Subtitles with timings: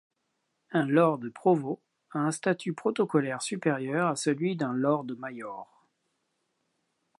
[0.71, 5.85] Un Lord Provost a un statut protocolaire supérieur à celui d'un Lord Mayor.